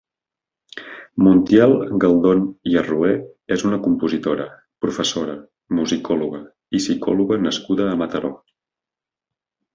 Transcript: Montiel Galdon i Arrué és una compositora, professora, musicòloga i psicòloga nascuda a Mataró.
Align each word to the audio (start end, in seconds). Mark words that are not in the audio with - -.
Montiel 1.25 1.73
Galdon 2.03 2.41
i 2.71 2.77
Arrué 2.81 3.11
és 3.57 3.65
una 3.71 3.79
compositora, 3.89 4.49
professora, 4.87 5.37
musicòloga 5.81 6.41
i 6.79 6.83
psicòloga 6.83 7.41
nascuda 7.47 7.89
a 7.93 8.01
Mataró. 8.05 8.35